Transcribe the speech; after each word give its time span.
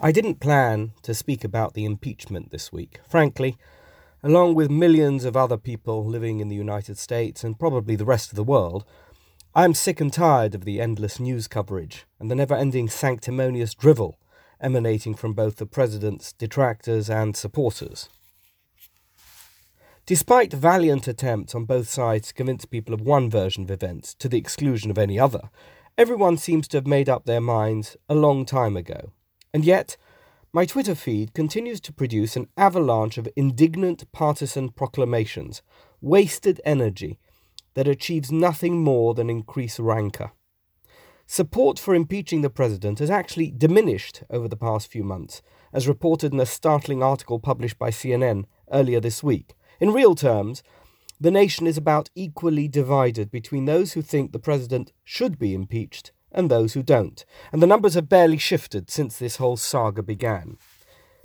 I 0.00 0.12
didn't 0.12 0.40
plan 0.40 0.92
to 1.02 1.14
speak 1.14 1.42
about 1.42 1.72
the 1.72 1.86
impeachment 1.86 2.50
this 2.50 2.70
week. 2.70 3.00
Frankly, 3.08 3.56
along 4.22 4.54
with 4.54 4.70
millions 4.70 5.24
of 5.24 5.36
other 5.36 5.56
people 5.56 6.04
living 6.04 6.40
in 6.40 6.48
the 6.48 6.56
United 6.56 6.98
States 6.98 7.42
and 7.42 7.58
probably 7.58 7.96
the 7.96 8.04
rest 8.04 8.30
of 8.30 8.36
the 8.36 8.44
world, 8.44 8.84
I 9.54 9.64
am 9.64 9.72
sick 9.72 9.98
and 10.00 10.12
tired 10.12 10.54
of 10.54 10.66
the 10.66 10.82
endless 10.82 11.18
news 11.18 11.48
coverage 11.48 12.04
and 12.20 12.30
the 12.30 12.34
never 12.34 12.54
ending 12.54 12.88
sanctimonious 12.88 13.72
drivel 13.74 14.18
emanating 14.60 15.14
from 15.14 15.32
both 15.32 15.56
the 15.56 15.66
President's 15.66 16.32
detractors 16.32 17.08
and 17.08 17.36
supporters. 17.36 18.08
Despite 20.04 20.52
valiant 20.52 21.08
attempts 21.08 21.54
on 21.54 21.64
both 21.64 21.88
sides 21.88 22.28
to 22.28 22.34
convince 22.34 22.64
people 22.64 22.94
of 22.94 23.00
one 23.00 23.28
version 23.28 23.64
of 23.64 23.70
events 23.70 24.14
to 24.16 24.28
the 24.28 24.38
exclusion 24.38 24.90
of 24.90 24.98
any 24.98 25.18
other, 25.18 25.50
everyone 25.98 26.36
seems 26.36 26.68
to 26.68 26.76
have 26.76 26.86
made 26.86 27.08
up 27.08 27.24
their 27.24 27.40
minds 27.40 27.96
a 28.08 28.14
long 28.14 28.44
time 28.44 28.76
ago. 28.76 29.12
And 29.56 29.64
yet, 29.64 29.96
my 30.52 30.66
Twitter 30.66 30.94
feed 30.94 31.32
continues 31.32 31.80
to 31.80 31.92
produce 31.94 32.36
an 32.36 32.48
avalanche 32.58 33.16
of 33.16 33.26
indignant 33.36 34.04
partisan 34.12 34.68
proclamations, 34.68 35.62
wasted 36.02 36.60
energy 36.62 37.18
that 37.72 37.88
achieves 37.88 38.30
nothing 38.30 38.84
more 38.84 39.14
than 39.14 39.30
increase 39.30 39.80
rancour. 39.80 40.32
Support 41.26 41.78
for 41.78 41.94
impeaching 41.94 42.42
the 42.42 42.50
president 42.50 42.98
has 42.98 43.08
actually 43.08 43.50
diminished 43.50 44.24
over 44.28 44.46
the 44.46 44.58
past 44.58 44.90
few 44.90 45.02
months, 45.02 45.40
as 45.72 45.88
reported 45.88 46.34
in 46.34 46.40
a 46.40 46.44
startling 46.44 47.02
article 47.02 47.40
published 47.40 47.78
by 47.78 47.88
CNN 47.88 48.44
earlier 48.70 49.00
this 49.00 49.22
week. 49.22 49.54
In 49.80 49.94
real 49.94 50.14
terms, 50.14 50.62
the 51.18 51.30
nation 51.30 51.66
is 51.66 51.78
about 51.78 52.10
equally 52.14 52.68
divided 52.68 53.30
between 53.30 53.64
those 53.64 53.94
who 53.94 54.02
think 54.02 54.32
the 54.32 54.38
president 54.38 54.92
should 55.02 55.38
be 55.38 55.54
impeached 55.54 56.12
and 56.32 56.50
those 56.50 56.74
who 56.74 56.82
don't, 56.82 57.24
and 57.52 57.62
the 57.62 57.66
numbers 57.66 57.94
have 57.94 58.08
barely 58.08 58.38
shifted 58.38 58.90
since 58.90 59.18
this 59.18 59.36
whole 59.36 59.56
saga 59.56 60.02
began. 60.02 60.56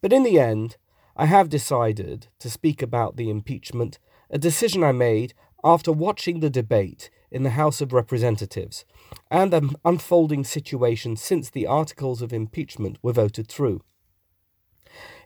But 0.00 0.12
in 0.12 0.22
the 0.22 0.38
end, 0.38 0.76
I 1.16 1.26
have 1.26 1.48
decided 1.48 2.28
to 2.40 2.50
speak 2.50 2.82
about 2.82 3.16
the 3.16 3.30
impeachment, 3.30 3.98
a 4.30 4.38
decision 4.38 4.82
I 4.82 4.92
made 4.92 5.34
after 5.62 5.92
watching 5.92 6.40
the 6.40 6.50
debate 6.50 7.10
in 7.30 7.42
the 7.42 7.50
House 7.50 7.80
of 7.80 7.92
Representatives 7.92 8.84
and 9.30 9.52
the 9.52 9.74
unfolding 9.84 10.44
situation 10.44 11.16
since 11.16 11.50
the 11.50 11.66
articles 11.66 12.20
of 12.20 12.32
impeachment 12.32 12.98
were 13.02 13.12
voted 13.12 13.48
through. 13.48 13.82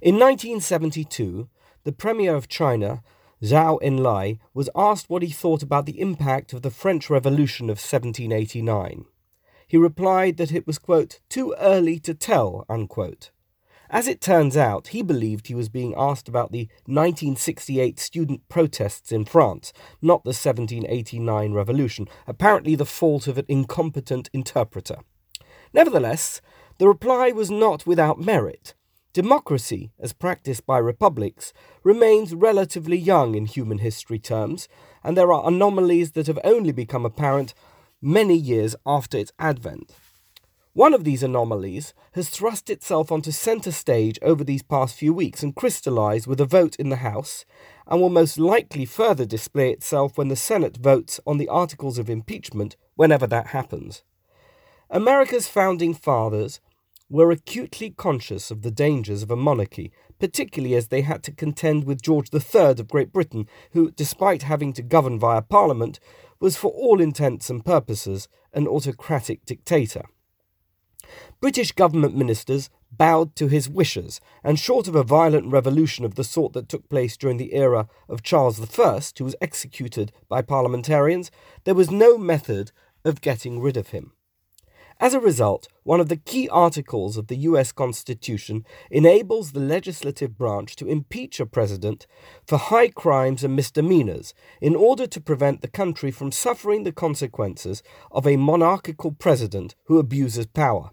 In 0.00 0.14
1972, 0.14 1.48
the 1.84 1.92
Premier 1.92 2.34
of 2.34 2.48
China, 2.48 3.02
Zhou 3.42 3.80
Enlai, 3.82 4.38
was 4.54 4.70
asked 4.76 5.10
what 5.10 5.22
he 5.22 5.30
thought 5.30 5.62
about 5.62 5.86
the 5.86 6.00
impact 6.00 6.52
of 6.52 6.62
the 6.62 6.70
French 6.70 7.10
Revolution 7.10 7.66
of 7.66 7.78
1789 7.78 9.06
he 9.68 9.76
replied 9.76 10.38
that 10.38 10.52
it 10.52 10.66
was, 10.66 10.78
quote, 10.78 11.20
too 11.28 11.54
early 11.60 12.00
to 12.00 12.14
tell, 12.14 12.64
unquote. 12.68 13.30
As 13.90 14.06
it 14.06 14.20
turns 14.20 14.56
out, 14.56 14.88
he 14.88 15.00
believed 15.02 15.46
he 15.46 15.54
was 15.54 15.68
being 15.68 15.94
asked 15.96 16.28
about 16.28 16.52
the 16.52 16.68
1968 16.84 17.98
student 17.98 18.46
protests 18.48 19.12
in 19.12 19.24
France, 19.24 19.72
not 20.02 20.24
the 20.24 20.28
1789 20.28 21.52
revolution, 21.52 22.06
apparently 22.26 22.74
the 22.74 22.84
fault 22.84 23.26
of 23.26 23.38
an 23.38 23.46
incompetent 23.48 24.28
interpreter. 24.32 24.96
Nevertheless, 25.72 26.42
the 26.78 26.88
reply 26.88 27.30
was 27.30 27.50
not 27.50 27.86
without 27.86 28.20
merit. 28.20 28.74
Democracy, 29.14 29.90
as 29.98 30.12
practiced 30.12 30.66
by 30.66 30.78
republics, 30.78 31.52
remains 31.82 32.34
relatively 32.34 32.96
young 32.96 33.34
in 33.34 33.46
human 33.46 33.78
history 33.78 34.18
terms, 34.18 34.68
and 35.02 35.16
there 35.16 35.32
are 35.32 35.48
anomalies 35.48 36.12
that 36.12 36.26
have 36.26 36.38
only 36.44 36.72
become 36.72 37.06
apparent 37.06 37.54
many 38.00 38.36
years 38.36 38.76
after 38.86 39.18
its 39.18 39.32
advent. 39.38 39.92
One 40.72 40.94
of 40.94 41.02
these 41.02 41.24
anomalies 41.24 41.92
has 42.12 42.28
thrust 42.28 42.70
itself 42.70 43.10
onto 43.10 43.32
centre 43.32 43.72
stage 43.72 44.18
over 44.22 44.44
these 44.44 44.62
past 44.62 44.94
few 44.94 45.12
weeks 45.12 45.42
and 45.42 45.56
crystallised 45.56 46.28
with 46.28 46.40
a 46.40 46.44
vote 46.44 46.76
in 46.76 46.88
the 46.88 46.96
House, 46.96 47.44
and 47.88 48.00
will 48.00 48.10
most 48.10 48.38
likely 48.38 48.84
further 48.84 49.24
display 49.24 49.72
itself 49.72 50.16
when 50.16 50.28
the 50.28 50.36
Senate 50.36 50.76
votes 50.76 51.18
on 51.26 51.38
the 51.38 51.48
articles 51.48 51.98
of 51.98 52.08
impeachment, 52.08 52.76
whenever 52.94 53.26
that 53.26 53.48
happens. 53.48 54.04
America's 54.88 55.48
founding 55.48 55.94
fathers 55.94 56.60
were 57.10 57.30
acutely 57.30 57.90
conscious 57.90 58.50
of 58.50 58.62
the 58.62 58.70
dangers 58.70 59.22
of 59.24 59.30
a 59.30 59.36
monarchy, 59.36 59.90
particularly 60.18 60.74
as 60.74 60.88
they 60.88 61.02
had 61.02 61.22
to 61.24 61.32
contend 61.32 61.84
with 61.84 62.02
George 62.02 62.28
III 62.32 62.70
of 62.70 62.88
Great 62.88 63.12
Britain, 63.12 63.48
who, 63.72 63.90
despite 63.90 64.42
having 64.42 64.72
to 64.74 64.82
govern 64.82 65.18
via 65.18 65.42
Parliament, 65.42 66.00
was 66.40 66.56
for 66.56 66.70
all 66.70 67.00
intents 67.00 67.50
and 67.50 67.64
purposes 67.64 68.28
an 68.52 68.66
autocratic 68.66 69.44
dictator. 69.44 70.04
British 71.40 71.72
government 71.72 72.16
ministers 72.16 72.70
bowed 72.90 73.36
to 73.36 73.48
his 73.48 73.68
wishes, 73.68 74.20
and 74.42 74.58
short 74.58 74.88
of 74.88 74.94
a 74.94 75.02
violent 75.02 75.50
revolution 75.50 76.04
of 76.04 76.14
the 76.14 76.24
sort 76.24 76.52
that 76.52 76.68
took 76.68 76.88
place 76.88 77.16
during 77.16 77.36
the 77.36 77.54
era 77.54 77.88
of 78.08 78.22
Charles 78.22 78.60
I, 78.60 79.00
who 79.18 79.24
was 79.24 79.36
executed 79.40 80.12
by 80.28 80.42
parliamentarians, 80.42 81.30
there 81.64 81.74
was 81.74 81.90
no 81.90 82.18
method 82.18 82.72
of 83.04 83.20
getting 83.20 83.60
rid 83.60 83.76
of 83.76 83.88
him. 83.88 84.12
As 85.00 85.14
a 85.14 85.20
result, 85.20 85.68
one 85.84 86.00
of 86.00 86.08
the 86.08 86.16
key 86.16 86.48
articles 86.48 87.16
of 87.16 87.28
the 87.28 87.36
US 87.36 87.70
Constitution 87.70 88.64
enables 88.90 89.52
the 89.52 89.60
legislative 89.60 90.36
branch 90.36 90.74
to 90.76 90.88
impeach 90.88 91.38
a 91.38 91.46
president 91.46 92.08
for 92.44 92.58
high 92.58 92.88
crimes 92.88 93.44
and 93.44 93.54
misdemeanors 93.54 94.34
in 94.60 94.74
order 94.74 95.06
to 95.06 95.20
prevent 95.20 95.60
the 95.60 95.68
country 95.68 96.10
from 96.10 96.32
suffering 96.32 96.82
the 96.82 96.90
consequences 96.90 97.80
of 98.10 98.26
a 98.26 98.36
monarchical 98.36 99.12
president 99.12 99.76
who 99.84 100.00
abuses 100.00 100.46
power. 100.46 100.90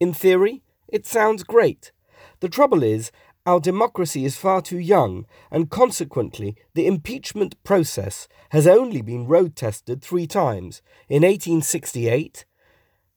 In 0.00 0.12
theory, 0.12 0.64
it 0.88 1.06
sounds 1.06 1.44
great. 1.44 1.92
The 2.40 2.48
trouble 2.48 2.82
is, 2.82 3.12
our 3.46 3.60
democracy 3.60 4.24
is 4.24 4.36
far 4.36 4.60
too 4.60 4.78
young, 4.78 5.24
and 5.52 5.70
consequently, 5.70 6.56
the 6.74 6.88
impeachment 6.88 7.62
process 7.62 8.26
has 8.50 8.66
only 8.66 9.02
been 9.02 9.28
road 9.28 9.54
tested 9.54 10.02
three 10.02 10.26
times 10.26 10.82
in 11.08 11.22
1868, 11.22 12.44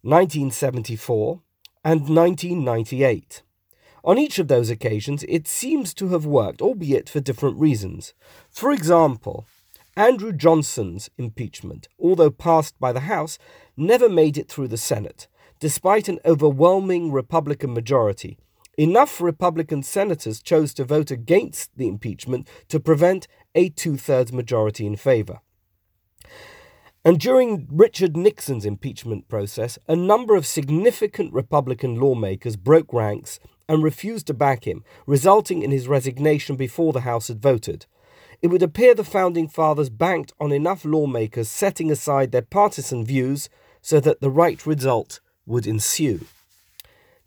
1974, 0.01 1.41
and 1.83 2.01
1998. 2.01 3.43
On 4.03 4.17
each 4.17 4.39
of 4.39 4.47
those 4.47 4.69
occasions, 4.69 5.23
it 5.27 5.47
seems 5.47 5.93
to 5.93 6.09
have 6.09 6.25
worked, 6.25 6.61
albeit 6.61 7.09
for 7.09 7.19
different 7.19 7.59
reasons. 7.59 8.13
For 8.49 8.71
example, 8.71 9.45
Andrew 9.95 10.31
Johnson's 10.31 11.09
impeachment, 11.17 11.89
although 11.99 12.31
passed 12.31 12.79
by 12.79 12.93
the 12.93 13.01
House, 13.01 13.37
never 13.75 14.07
made 14.07 14.37
it 14.37 14.47
through 14.47 14.69
the 14.69 14.77
Senate, 14.77 15.27
despite 15.59 16.07
an 16.07 16.19
overwhelming 16.23 17.11
Republican 17.11 17.73
majority. 17.73 18.37
Enough 18.77 19.19
Republican 19.19 19.83
senators 19.83 20.41
chose 20.41 20.73
to 20.75 20.85
vote 20.85 21.11
against 21.11 21.75
the 21.75 21.89
impeachment 21.89 22.47
to 22.69 22.79
prevent 22.79 23.27
a 23.53 23.67
two 23.67 23.97
thirds 23.97 24.31
majority 24.31 24.85
in 24.85 24.95
favor. 24.95 25.41
And 27.05 27.17
during 27.17 27.65
Richard 27.71 28.17
Nixon's 28.17 28.65
impeachment 28.65 29.29
process, 29.29 29.79
a 29.87 29.95
number 29.95 30.35
of 30.35 30.45
significant 30.45 31.31
Republican 31.33 31.95
lawmakers 31.95 32.57
broke 32.57 32.91
ranks 32.91 33.39
and 33.69 33.81
refused 33.81 34.27
to 34.27 34.33
back 34.33 34.65
him, 34.65 34.83
resulting 35.07 35.61
in 35.61 35.71
his 35.71 35.87
resignation 35.87 36.57
before 36.57 36.91
the 36.91 37.01
House 37.01 37.29
had 37.29 37.41
voted. 37.41 37.85
It 38.41 38.47
would 38.47 38.61
appear 38.61 38.93
the 38.93 39.05
Founding 39.05 39.47
Fathers 39.47 39.89
banked 39.89 40.33
on 40.41 40.51
enough 40.51 40.83
lawmakers 40.83 41.49
setting 41.49 41.89
aside 41.89 42.31
their 42.31 42.41
partisan 42.41 43.05
views 43.05 43.47
so 43.81 44.01
that 44.01 44.19
the 44.19 44.29
right 44.29 44.65
result 44.65 45.21
would 45.45 45.65
ensue. 45.65 46.25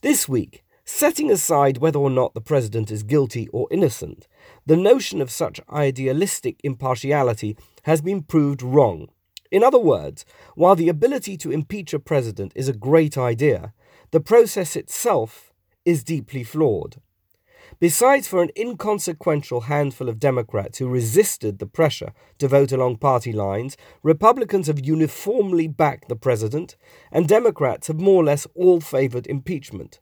This 0.02 0.28
week, 0.28 0.64
setting 0.84 1.30
aside 1.30 1.78
whether 1.78 1.98
or 1.98 2.10
not 2.10 2.34
the 2.34 2.40
President 2.42 2.90
is 2.90 3.02
guilty 3.02 3.48
or 3.48 3.68
innocent, 3.70 4.28
the 4.66 4.76
notion 4.76 5.22
of 5.22 5.30
such 5.30 5.60
idealistic 5.70 6.60
impartiality 6.62 7.56
has 7.84 8.02
been 8.02 8.22
proved 8.22 8.62
wrong. 8.62 9.08
In 9.52 9.62
other 9.62 9.78
words, 9.78 10.24
while 10.56 10.74
the 10.74 10.88
ability 10.88 11.36
to 11.36 11.52
impeach 11.52 11.92
a 11.92 11.98
president 11.98 12.52
is 12.56 12.70
a 12.70 12.72
great 12.72 13.18
idea, 13.18 13.74
the 14.10 14.18
process 14.18 14.76
itself 14.76 15.52
is 15.84 16.02
deeply 16.02 16.42
flawed. 16.42 16.96
Besides 17.78 18.26
for 18.26 18.42
an 18.42 18.50
inconsequential 18.56 19.62
handful 19.62 20.08
of 20.08 20.18
Democrats 20.18 20.78
who 20.78 20.88
resisted 20.88 21.58
the 21.58 21.66
pressure 21.66 22.14
to 22.38 22.48
vote 22.48 22.72
along 22.72 22.96
party 22.96 23.30
lines, 23.30 23.76
Republicans 24.02 24.68
have 24.68 24.86
uniformly 24.86 25.68
backed 25.68 26.08
the 26.08 26.16
president, 26.16 26.76
and 27.10 27.28
Democrats 27.28 27.88
have 27.88 28.00
more 28.00 28.22
or 28.22 28.24
less 28.24 28.46
all 28.54 28.80
favored 28.80 29.26
impeachment. 29.26 30.00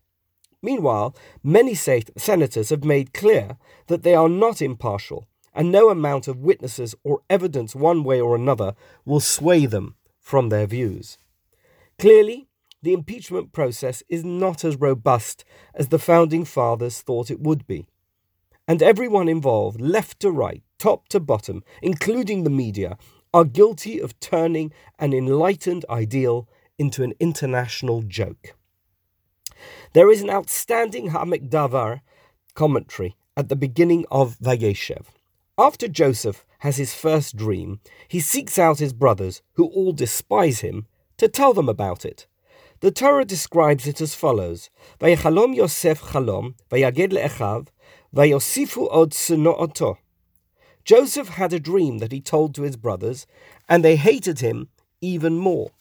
Meanwhile, 0.62 1.16
many 1.42 1.74
senators 1.74 2.70
have 2.70 2.84
made 2.84 3.14
clear 3.14 3.56
that 3.88 4.04
they 4.04 4.14
are 4.14 4.28
not 4.28 4.62
impartial 4.62 5.26
and 5.54 5.70
no 5.70 5.90
amount 5.90 6.28
of 6.28 6.38
witnesses 6.38 6.94
or 7.04 7.22
evidence 7.28 7.74
one 7.74 8.04
way 8.04 8.20
or 8.20 8.34
another 8.36 8.74
will 9.04 9.20
sway 9.20 9.66
them 9.66 9.96
from 10.18 10.48
their 10.48 10.66
views. 10.66 11.18
Clearly, 11.98 12.48
the 12.82 12.92
impeachment 12.92 13.52
process 13.52 14.02
is 14.08 14.24
not 14.24 14.64
as 14.64 14.76
robust 14.76 15.44
as 15.74 15.88
the 15.88 15.98
founding 15.98 16.44
fathers 16.44 17.00
thought 17.00 17.30
it 17.30 17.40
would 17.40 17.66
be. 17.66 17.86
And 18.66 18.82
everyone 18.82 19.28
involved, 19.28 19.80
left 19.80 20.20
to 20.20 20.30
right, 20.30 20.62
top 20.78 21.08
to 21.08 21.20
bottom, 21.20 21.62
including 21.82 22.44
the 22.44 22.50
media, 22.50 22.96
are 23.34 23.44
guilty 23.44 24.00
of 24.00 24.18
turning 24.20 24.72
an 24.98 25.12
enlightened 25.12 25.84
ideal 25.90 26.48
into 26.78 27.02
an 27.02 27.12
international 27.20 28.02
joke. 28.02 28.56
There 29.92 30.10
is 30.10 30.22
an 30.22 30.30
outstanding 30.30 31.08
Ha'amek 31.08 31.50
Davar 31.50 32.00
commentary 32.54 33.16
at 33.36 33.48
the 33.48 33.56
beginning 33.56 34.06
of 34.10 34.38
Vayeshev. 34.38 35.06
After 35.60 35.88
Joseph 35.88 36.46
has 36.60 36.78
his 36.78 36.94
first 36.94 37.36
dream, 37.36 37.80
he 38.08 38.18
seeks 38.18 38.58
out 38.58 38.78
his 38.78 38.94
brothers, 38.94 39.42
who 39.56 39.66
all 39.66 39.92
despise 39.92 40.60
him, 40.60 40.86
to 41.18 41.28
tell 41.28 41.52
them 41.52 41.68
about 41.68 42.06
it. 42.06 42.26
The 42.80 42.90
Torah 42.90 43.26
describes 43.26 43.86
it 43.86 44.00
as 44.00 44.14
follows: 44.14 44.70
Vayechalom 45.00 45.54
Yosef 45.54 46.00
chalom, 46.00 46.54
vayaged 46.70 47.12
le'echav, 47.12 47.68
vayosifu 48.16 48.88
od 48.90 49.10
suno'oto. 49.10 49.98
Joseph 50.82 51.28
had 51.28 51.52
a 51.52 51.60
dream 51.60 51.98
that 51.98 52.12
he 52.12 52.22
told 52.22 52.54
to 52.54 52.62
his 52.62 52.78
brothers, 52.78 53.26
and 53.68 53.84
they 53.84 53.96
hated 53.96 54.40
him 54.40 54.70
even 55.02 55.36
more. 55.36 55.72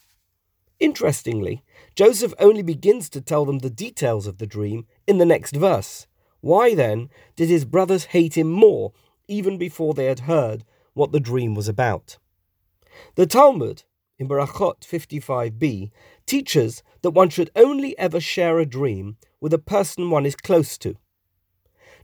Interestingly, 0.81 1.63
Joseph 1.95 2.33
only 2.37 2.63
begins 2.63 3.09
to 3.11 3.21
tell 3.21 3.45
them 3.45 3.59
the 3.59 3.69
details 3.69 4.27
of 4.27 4.39
the 4.39 4.45
dream 4.45 4.87
in 5.07 5.19
the 5.19 5.25
next 5.25 5.55
verse. 5.55 6.05
Why 6.41 6.75
then 6.75 7.09
did 7.37 7.47
his 7.47 7.63
brothers 7.63 8.05
hate 8.15 8.37
him 8.37 8.49
more, 8.49 8.91
even 9.29 9.57
before 9.57 9.93
they 9.93 10.05
had 10.05 10.21
heard 10.21 10.65
what 10.93 11.11
the 11.11 11.19
dream 11.19 11.55
was 11.55 11.69
about? 11.69 12.17
The 13.15 13.25
Talmud, 13.25 13.83
in 14.17 14.27
Berachot 14.27 14.81
55b, 14.81 15.91
teaches 16.25 16.83
that 17.01 17.11
one 17.11 17.29
should 17.29 17.51
only 17.55 17.97
ever 17.97 18.19
share 18.19 18.59
a 18.59 18.65
dream 18.65 19.17
with 19.39 19.53
a 19.53 19.59
person 19.59 20.09
one 20.09 20.25
is 20.25 20.35
close 20.35 20.77
to. 20.79 20.97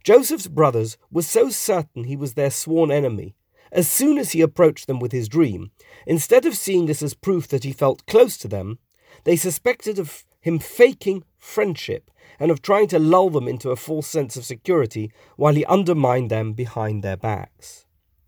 Joseph's 0.04 0.48
brothers 0.48 0.98
were 1.12 1.24
so 1.24 1.50
certain 1.50 2.04
he 2.04 2.16
was 2.16 2.36
their 2.36 2.51
sworn 2.51 2.92
enemy. 2.92 3.36
As 3.72 3.89
soon 3.89 4.18
as 4.19 4.31
he 4.31 4.42
approached 4.42 4.88
them 4.88 5.00
with 5.00 5.12
his 5.12 5.27
dream, 5.27 5.72
instead 6.06 6.45
of 6.45 6.56
seeing 6.56 6.86
this 6.86 7.01
as 7.01 7.16
proof 7.16 7.48
that 7.48 7.63
he 7.63 7.74
felt 7.74 8.06
close 8.06 8.38
to 8.38 8.48
them, 8.48 8.77
they 9.24 9.36
suspected 9.36 9.98
of 9.98 10.24
him 10.45 10.59
faking 10.59 11.24
friendship 11.39 12.12
and 12.39 12.51
of 12.51 12.62
trying 12.62 12.88
to 12.88 13.00
lull 13.00 13.31
them 13.31 13.47
into 13.47 13.71
a 13.71 13.75
false 13.75 14.06
sense 14.06 14.38
of 14.38 14.45
security 14.45 15.12
while 15.38 15.56
he 15.56 15.65
undermined 15.65 16.30
them 16.30 16.53
behind 16.53 17.03
their 17.03 17.18
backs. 17.18 17.88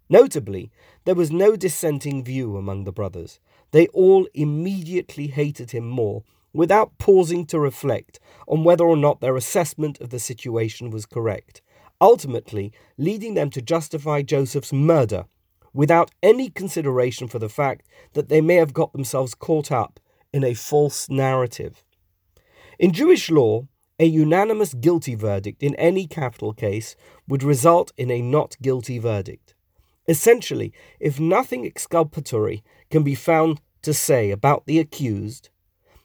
Notably, 0.09 0.71
there 1.05 1.13
was 1.13 1.29
no 1.29 1.55
dissenting 1.55 2.23
view 2.23 2.57
among 2.57 2.85
the 2.85 2.91
brothers. 2.91 3.39
They 3.69 3.85
all 3.89 4.27
immediately 4.33 5.27
hated 5.27 5.69
him 5.69 5.87
more 5.87 6.23
without 6.53 6.97
pausing 6.97 7.45
to 7.45 7.59
reflect 7.59 8.19
on 8.47 8.63
whether 8.63 8.83
or 8.83 8.97
not 8.97 9.21
their 9.21 9.35
assessment 9.35 10.01
of 10.01 10.09
the 10.09 10.17
situation 10.17 10.89
was 10.89 11.05
correct, 11.05 11.61
ultimately 12.01 12.73
leading 12.97 13.35
them 13.35 13.51
to 13.51 13.61
justify 13.61 14.23
Joseph's 14.23 14.73
murder 14.73 15.25
without 15.71 16.09
any 16.23 16.49
consideration 16.49 17.27
for 17.27 17.37
the 17.37 17.47
fact 17.47 17.85
that 18.13 18.27
they 18.27 18.41
may 18.41 18.55
have 18.55 18.73
got 18.73 18.91
themselves 18.93 19.35
caught 19.35 19.71
up 19.71 19.99
in 20.33 20.43
a 20.43 20.55
false 20.55 21.11
narrative. 21.11 21.83
In 22.79 22.91
Jewish 22.91 23.31
law, 23.31 23.67
a 23.99 24.05
unanimous 24.05 24.75
guilty 24.75 25.15
verdict 25.15 25.63
in 25.63 25.73
any 25.75 26.05
capital 26.05 26.53
case 26.53 26.95
would 27.27 27.41
result 27.41 27.91
in 27.97 28.11
a 28.11 28.21
not 28.21 28.55
guilty 28.61 28.99
verdict. 28.99 29.55
Essentially, 30.07 30.71
if 30.99 31.19
nothing 31.19 31.65
exculpatory 31.65 32.63
can 32.91 33.01
be 33.01 33.15
found 33.15 33.61
to 33.81 33.93
say 33.95 34.29
about 34.29 34.67
the 34.67 34.77
accused, 34.77 35.49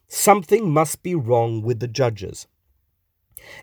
something 0.09 0.71
must 0.71 1.03
be 1.03 1.15
wrong 1.15 1.61
with 1.61 1.81
the 1.81 1.89
judges. 1.89 2.47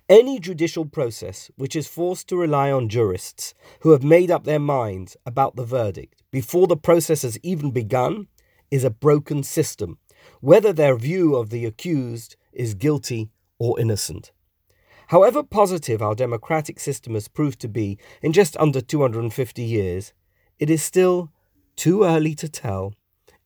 Any 0.08 0.40
judicial 0.40 0.86
process 0.86 1.50
which 1.56 1.76
is 1.76 1.88
forced 1.88 2.28
to 2.30 2.38
rely 2.38 2.72
on 2.72 2.90
jurists 2.90 3.56
who 3.80 3.92
have 3.92 4.04
made 4.04 4.30
up 4.30 4.44
their 4.44 4.60
minds 4.60 5.18
about 5.26 5.56
the 5.56 5.66
verdict 5.66 6.22
before 6.32 6.68
the 6.68 6.78
process 6.78 7.24
has 7.24 7.40
even 7.42 7.72
begun 7.72 8.28
is 8.70 8.84
a 8.84 8.90
broken 8.90 9.42
system, 9.42 9.98
whether 10.42 10.74
their 10.74 10.96
view 10.96 11.36
of 11.36 11.50
the 11.50 11.66
accused 11.66 12.36
is 12.54 12.74
guilty 12.74 13.30
or 13.58 13.80
innocent. 13.80 14.32
However 15.08 15.42
positive 15.42 16.02
our 16.02 16.16
democratic 16.16 16.80
system 16.80 17.16
has 17.16 17.28
proved 17.28 17.60
to 17.62 17.68
be 17.68 17.98
in 18.22 18.32
just 18.32 18.56
under 18.58 18.80
250 18.82 19.64
years, 19.64 20.14
it 20.60 20.70
is 20.70 20.84
still 20.84 21.32
too 21.76 22.04
early 22.04 22.36
to 22.36 22.48
tell 22.48 22.94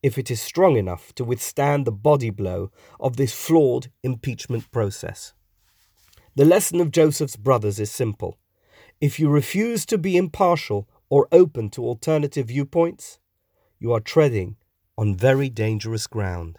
if 0.02 0.18
it 0.18 0.30
is 0.30 0.42
strong 0.42 0.76
enough 0.76 1.14
to 1.14 1.24
withstand 1.24 1.86
the 1.86 1.92
body 1.92 2.28
blow 2.28 2.70
of 3.00 3.16
this 3.16 3.32
flawed 3.32 3.90
impeachment 4.02 4.70
process. 4.70 5.32
The 6.36 6.44
lesson 6.44 6.80
of 6.80 6.90
Joseph's 6.90 7.36
brothers 7.36 7.80
is 7.80 7.90
simple. 7.90 8.36
If 9.00 9.18
you 9.18 9.30
refuse 9.30 9.86
to 9.86 9.96
be 9.96 10.16
impartial 10.16 10.88
or 11.08 11.28
open 11.32 11.70
to 11.70 11.86
alternative 11.86 12.48
viewpoints, 12.48 13.18
you 13.78 13.92
are 13.92 14.00
treading 14.00 14.56
on 14.98 15.16
very 15.16 15.48
dangerous 15.48 16.06
ground. 16.06 16.58